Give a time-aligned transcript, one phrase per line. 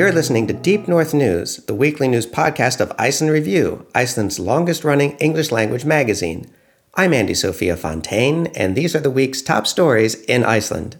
[0.00, 4.82] You're listening to Deep North News, the weekly news podcast of Iceland Review, Iceland's longest
[4.82, 6.50] running English language magazine.
[6.94, 10.96] I'm Andy Sophia Fontaine, and these are the week's top stories in Iceland.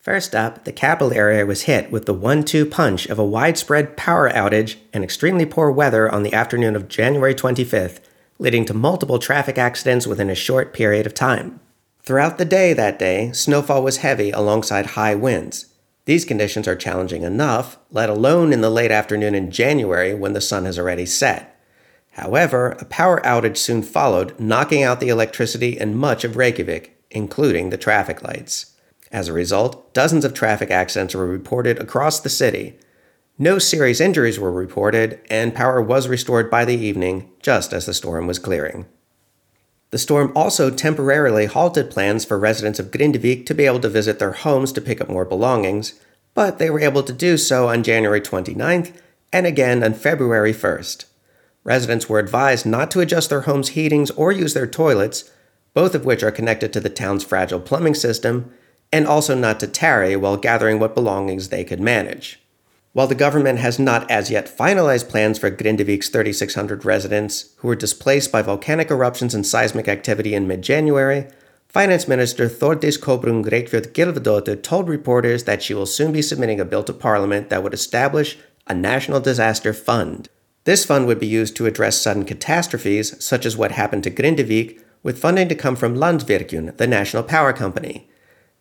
[0.00, 3.96] First up, the capital area was hit with the one two punch of a widespread
[3.96, 8.00] power outage and extremely poor weather on the afternoon of January 25th,
[8.40, 11.60] leading to multiple traffic accidents within a short period of time.
[12.02, 15.66] Throughout the day that day, snowfall was heavy alongside high winds.
[16.06, 20.40] These conditions are challenging enough, let alone in the late afternoon in January when the
[20.40, 21.58] sun has already set.
[22.12, 27.70] However, a power outage soon followed, knocking out the electricity in much of Reykjavik, including
[27.70, 28.76] the traffic lights.
[29.10, 32.78] As a result, dozens of traffic accidents were reported across the city.
[33.38, 37.94] No serious injuries were reported, and power was restored by the evening, just as the
[37.94, 38.86] storm was clearing.
[39.94, 44.18] The storm also temporarily halted plans for residents of Grindavik to be able to visit
[44.18, 45.94] their homes to pick up more belongings,
[46.34, 48.92] but they were able to do so on January 29th
[49.32, 51.04] and again on February 1st.
[51.62, 55.30] Residents were advised not to adjust their homes' heatings or use their toilets,
[55.74, 58.50] both of which are connected to the town's fragile plumbing system,
[58.92, 62.43] and also not to tarry while gathering what belongings they could manage.
[62.94, 67.74] While the government has not as yet finalized plans for Grindavik's 3,600 residents who were
[67.74, 71.26] displaced by volcanic eruptions and seismic activity in mid January,
[71.66, 76.64] Finance Minister Thordis Kolbrún Reykfjord Gylfadóttir told reporters that she will soon be submitting a
[76.64, 80.28] bill to Parliament that would establish a national disaster fund.
[80.62, 84.80] This fund would be used to address sudden catastrophes, such as what happened to Grindavik,
[85.02, 88.08] with funding to come from Landsvirkjun, the national power company.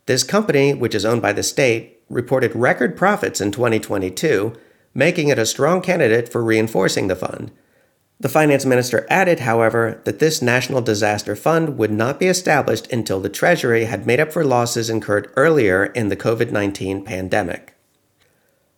[0.08, 4.54] This company, which is owned by the state, reported record profits in 2022,
[4.94, 7.52] making it a strong candidate for reinforcing the fund.
[8.20, 13.20] The finance minister added, however, that this national disaster fund would not be established until
[13.20, 17.74] the Treasury had made up for losses incurred earlier in the COVID 19 pandemic.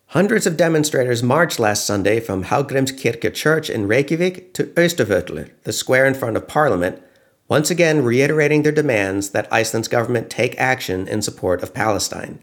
[0.07, 6.05] Hundreds of demonstrators marched last Sunday from Hallgrímskirkja Church in Reykjavik to Austurvöllur, the square
[6.05, 7.01] in front of Parliament,
[7.47, 12.39] once again reiterating their demands that Iceland's government take action in support of Palestine.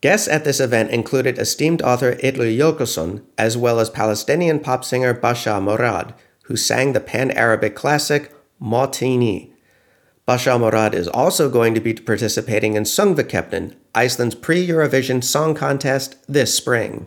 [0.00, 5.12] Guests at this event included esteemed author Illugi Jökulsson, as well as Palestinian pop singer
[5.12, 6.14] Bashar Murad,
[6.44, 8.32] who sang the pan Arabic classic
[8.62, 9.50] Mawtini.
[10.26, 16.16] Bashar Murad is also going to be participating in Söngvakeppnin, Iceland's pre Eurovision song contest,
[16.28, 17.06] this spring.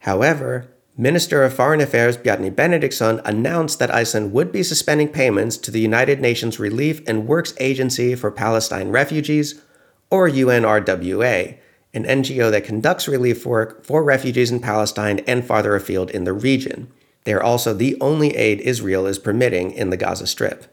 [0.00, 0.68] However,
[0.98, 5.80] Minister of Foreign Affairs Bjarni Benediktsson announced that Iceland would be suspending payments to the
[5.80, 9.62] United Nations Relief and Works Agency for Palestine Refugees,
[10.10, 11.58] or UNRWA,
[11.94, 16.32] an NGO that conducts relief work for refugees in Palestine and farther afield in the
[16.32, 16.88] region.
[17.24, 20.66] They are also the only aid Israel is permitting in the Gaza Strip.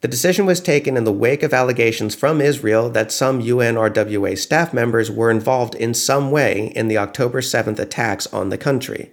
[0.00, 4.72] The decision was taken in the wake of allegations from Israel that some UNRWA staff
[4.72, 9.10] members were involved in some way in the October 7th attacks on the country.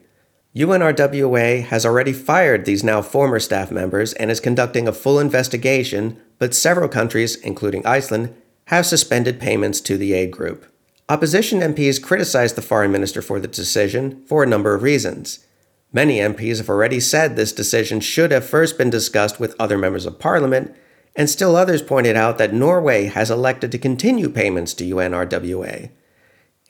[0.55, 6.21] UNRWA has already fired these now former staff members and is conducting a full investigation,
[6.37, 8.33] but several countries, including Iceland,
[8.65, 10.65] have suspended payments to the aid group.
[11.07, 15.45] Opposition MPs criticized the foreign minister for the decision for a number of reasons.
[15.93, 20.07] Many MPs have already said this decision should have first been discussed with other members
[20.07, 20.75] of parliament,
[21.15, 25.91] and still others pointed out that Norway has elected to continue payments to UNRWA.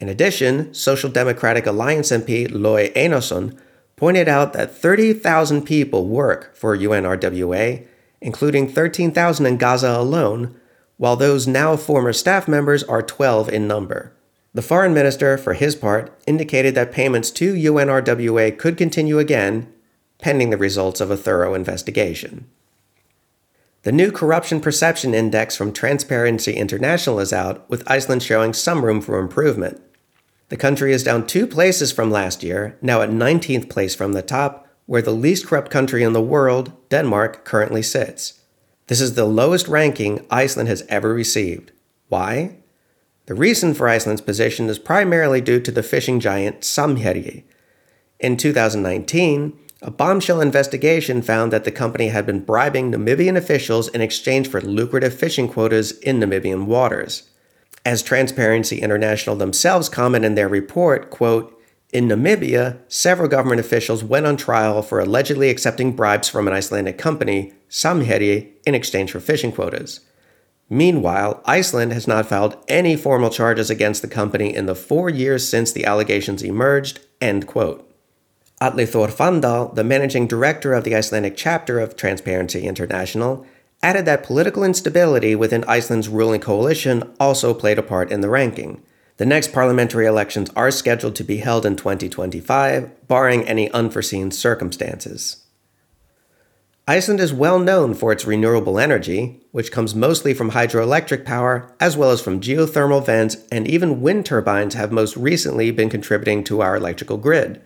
[0.00, 3.58] In addition, Social Democratic Alliance MP Logi Einarsson
[3.96, 7.86] pointed out that 30,000 people work for UNRWA,
[8.20, 10.54] including 13,000 in Gaza alone,
[10.98, 14.12] while those now former staff members are 12 in number.
[14.56, 19.70] The foreign minister, for his part, indicated that payments to UNRWA could continue again,
[20.18, 22.46] pending the results of a thorough investigation.
[23.82, 29.02] The new Corruption Perception Index from Transparency International is out, with Iceland showing some room
[29.02, 29.78] for improvement.
[30.48, 34.22] The country is down two places from last year, now at 19th place from the
[34.22, 38.40] top, where the least corrupt country in the world, Denmark, currently sits.
[38.86, 41.72] This is the lowest ranking Iceland has ever received.
[42.08, 42.56] Why?
[43.26, 47.42] The reason for Iceland's position is primarily due to the fishing giant Samherji.
[48.20, 54.00] In 2019, a bombshell investigation found that the company had been bribing Namibian officials in
[54.00, 57.28] exchange for lucrative fishing quotas in Namibian waters.
[57.84, 61.52] As Transparency International themselves comment in their report, quote,
[61.92, 66.98] in Namibia, several government officials went on trial for allegedly accepting bribes from an Icelandic
[66.98, 70.00] company, Samherji, in exchange for fishing quotas.
[70.68, 75.48] Meanwhile, Iceland has not filed any formal charges against the company in the four years
[75.48, 77.00] since the allegations emerged.
[77.20, 77.82] End quote.
[78.60, 83.46] Atli Thor Fanndal, the managing director of the Icelandic chapter of Transparency International,
[83.82, 88.82] added that political instability within Iceland's ruling coalition also played a part in the ranking.
[89.18, 95.45] The next parliamentary elections are scheduled to be held in 2025, barring any unforeseen circumstances.
[96.88, 101.96] Iceland is well known for its renewable energy, which comes mostly from hydroelectric power, as
[101.96, 106.60] well as from geothermal vents, and even wind turbines have most recently been contributing to
[106.60, 107.60] our electrical grid.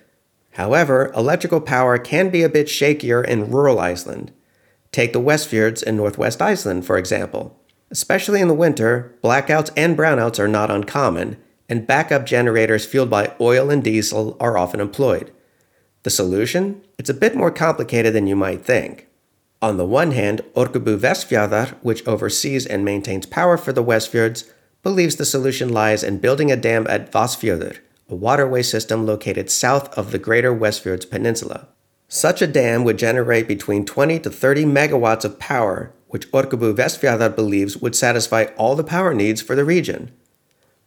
[0.53, 4.33] However, electrical power can be a bit shakier in rural Iceland.
[4.91, 7.61] Take the Westfjords in northwest Iceland, for example.
[7.91, 11.37] Especially in the winter, blackouts and brownouts are not uncommon,
[11.69, 15.31] and backup generators fueled by oil and diesel are often employed.
[16.05, 16.81] The solution?
[16.99, 19.09] It's a bit more complicated than you might think.
[19.63, 24.51] On the one hand, Orkubu Vestfjarðar, which oversees and maintains power for the Westfjords,
[24.83, 27.79] believes the solution lies in building a dam at Vatnsfjörður,
[28.09, 31.69] a waterway system located south of the greater Westfjords Peninsula.
[32.09, 37.37] Such a dam would generate between 20 to 30 megawatts of power, which Orkubu Vestfjarðar
[37.37, 40.11] believes would satisfy all the power needs for the region.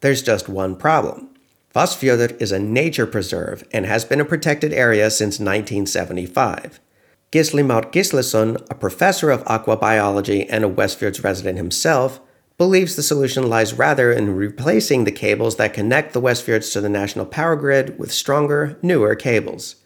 [0.02, 1.30] There's just one problem.
[1.76, 6.80] Vatnsfjörður is a nature preserve and has been a protected area since 1975.
[7.34, 12.22] Gisli Már Gislason, a professor of aquabiology and a Westfjords resident himself,
[12.60, 16.90] believes the solution lies rather in replacing the cables that connect the Westfjords to the
[16.90, 19.78] national power grid with stronger, newer cables.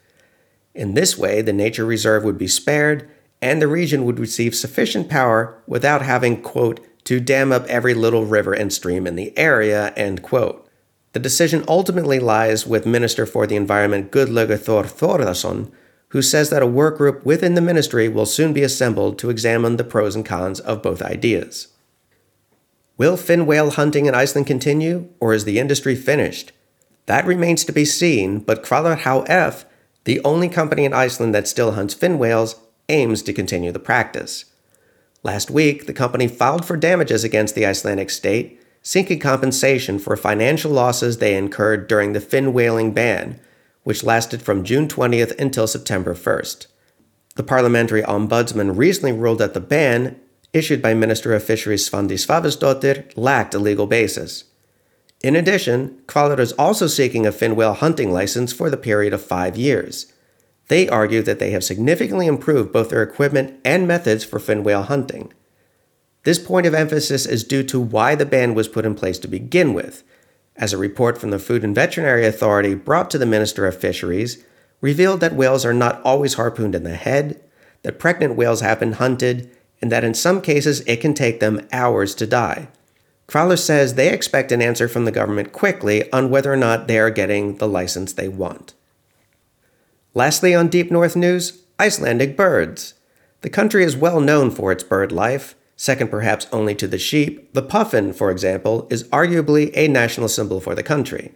[0.75, 3.09] In this way, the nature reserve would be spared
[3.41, 8.25] and the region would receive sufficient power without having, quote, to dam up every little
[8.25, 10.67] river and stream in the area, end quote.
[11.13, 15.71] The decision ultimately lies with Minister for the Environment Guðlaugur Thor Þórðarson,
[16.09, 19.77] who says that a work group within the ministry will soon be assembled to examine
[19.77, 21.67] the pros and cons of both ideas.
[22.97, 26.51] Will fin whale hunting in Iceland continue, or is the industry finished?
[27.05, 29.65] That remains to be seen, but Hvalur HF,
[30.05, 32.55] the only company in Iceland that still hunts fin whales,
[32.89, 34.45] aims to continue the practice.
[35.23, 40.71] Last week, the company filed for damages against the Icelandic state, seeking compensation for financial
[40.71, 43.39] losses they incurred during the fin whaling ban,
[43.87, 46.67] which lasted from June 20th until September 1st.
[47.37, 50.19] The parliamentary ombudsman recently ruled that the ban,
[50.51, 54.43] issued by Minister of Fisheries Svandís Svavarsdottir, lacked a legal basis.
[55.23, 59.23] In addition, Hvalur is also seeking a fin whale hunting license for the period of
[59.23, 60.11] five years.
[60.67, 64.83] They argue that they have significantly improved both their equipment and methods for fin whale
[64.83, 65.31] hunting.
[66.23, 69.29] This point of emphasis is due to why the ban was put in place to
[69.29, 70.03] begin with,
[70.57, 74.43] as a report from the Food and Veterinary Authority brought to the Minister of Fisheries
[74.81, 77.41] revealed that whales are not always harpooned in the head,
[77.83, 79.49] that pregnant whales have been hunted,
[79.81, 82.67] and that in some cases it can take them hours to die.
[83.27, 86.97] Hvalur says they expect an answer from the government quickly on whether or not they
[86.97, 88.73] are getting the license they want.
[90.13, 92.95] Lastly, on Deep North news, Icelandic birds.
[93.41, 95.55] The country is well known for its bird life.
[95.79, 100.59] Second perhaps only to the sheep, the puffin, for example, is arguably a national symbol
[100.59, 101.31] for the country.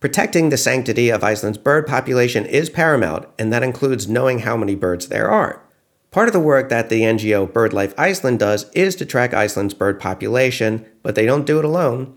[0.00, 4.74] Protecting the sanctity of Iceland's bird population is paramount, and that includes knowing how many
[4.74, 5.62] birds there are.
[6.10, 10.00] Part of the work that the NGO BirdLife Iceland does is to track Iceland's bird
[10.00, 12.16] population, but they don't do it alone.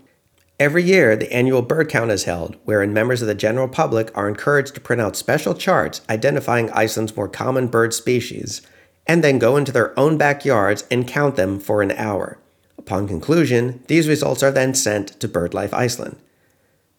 [0.58, 4.28] Every year, the annual bird count is held, wherein members of the general public are
[4.28, 8.62] encouraged to print out special charts identifying Iceland's more common bird species
[9.06, 12.38] and then go into their own backyards and count them for an hour.
[12.78, 16.16] Upon conclusion, these results are then sent to BirdLife Iceland.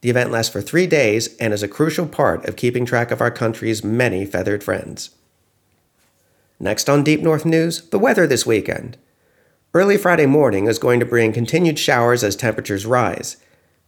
[0.02, 3.22] The event lasts for three days and is a crucial part of keeping track of
[3.22, 5.12] our country's many feathered friends.
[6.60, 8.98] Next on Deep North News, the weather this weekend.
[9.74, 13.38] Early Friday morning is going to bring continued showers as temperatures rise.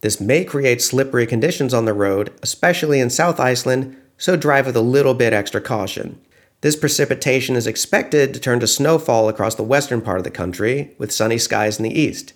[0.02, 4.76] This may create slippery conditions on the road, especially in South Iceland, so drive with
[4.76, 6.20] a little bit extra caution.
[6.64, 10.96] This precipitation is expected to turn to snowfall across the western part of the country,
[10.98, 12.32] with sunny skies in the east.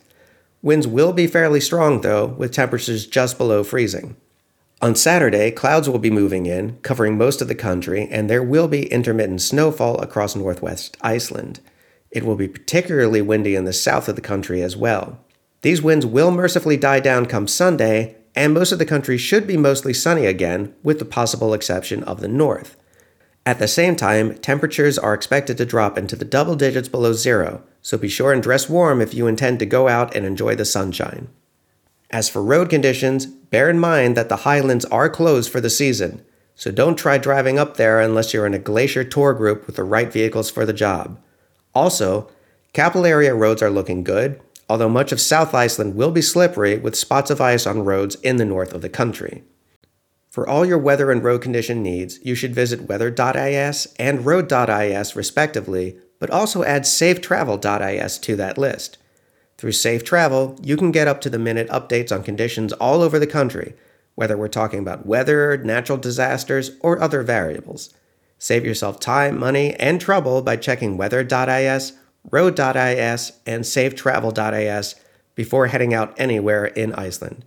[0.62, 4.18] Winds will be fairly strong, though, with temperatures just below freezing.
[4.82, 8.68] On Saturday, clouds will be moving in, covering most of the country, and there will
[8.68, 11.62] be intermittent snowfall across northwest Iceland.
[12.12, 15.20] It will be particularly windy in the south of the country as well.
[15.62, 19.56] These winds will mercifully die down come Sunday, and most of the country should be
[19.56, 22.77] mostly sunny again, with the possible exception of the north.
[23.48, 27.64] At the same time, temperatures are expected to drop into the double digits below zero,
[27.82, 30.66] so be sure and dress warm if you intend to go out and enjoy the
[30.66, 31.30] sunshine.
[32.12, 36.26] As for road conditions, bear in mind that the highlands are closed for the season,
[36.56, 39.86] so don't try driving up there unless you're in a glacier tour group with the
[39.86, 41.18] right vehicles for the job.
[41.74, 42.30] Also,
[42.74, 46.98] capital area roads are looking good, although much of South Iceland will be slippery with
[46.98, 49.46] spots of ice on roads in the north of the country.
[50.38, 55.98] For all your weather and road condition needs, you should visit weather.is and road.is respectively,
[56.20, 59.00] but also add safetravel.is to that list.
[59.58, 63.18] Through Safe Travel, you can get up to the minute updates on conditions all over
[63.18, 63.74] the country,
[64.14, 67.92] whether we're talking about weather, natural disasters, or other variables.
[68.38, 71.94] Save yourself time, money, and trouble by checking weather.is,
[72.30, 74.96] road.is, and safetravel.is
[75.34, 77.44] before heading out anywhere in Iceland.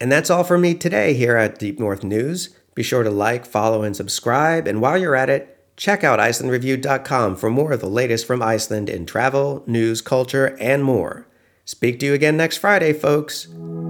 [0.00, 2.50] And that's all for me today here at Deep North News.
[2.74, 4.66] Be sure to like, follow, and subscribe.
[4.66, 8.88] And while you're at it, check out IcelandReview.com for more of the latest from Iceland
[8.88, 11.26] in travel, news, culture, and more.
[11.64, 13.46] Speak to you again next Friday, folks.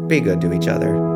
[0.07, 1.14] Be good to each other.